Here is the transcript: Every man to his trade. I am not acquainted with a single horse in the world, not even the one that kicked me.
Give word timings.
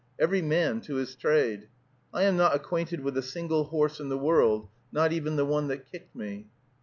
Every 0.17 0.41
man 0.41 0.81
to 0.85 0.95
his 0.95 1.13
trade. 1.15 1.67
I 2.11 2.23
am 2.23 2.35
not 2.35 2.55
acquainted 2.55 3.01
with 3.01 3.15
a 3.19 3.21
single 3.21 3.65
horse 3.65 3.99
in 3.99 4.09
the 4.09 4.17
world, 4.17 4.67
not 4.91 5.13
even 5.13 5.35
the 5.35 5.45
one 5.45 5.67
that 5.67 5.91
kicked 5.91 6.15
me. 6.15 6.47